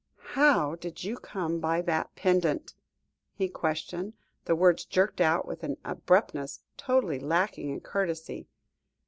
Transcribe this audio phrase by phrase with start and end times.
[0.33, 2.73] "How did you come by that pendant?"
[3.35, 4.13] he questioned,
[4.45, 8.47] the words jerked out with an abruptness totally lacking in courtesy.